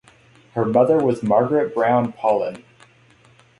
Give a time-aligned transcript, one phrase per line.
[0.55, 2.65] Her mother was Margaret Brown Paulin.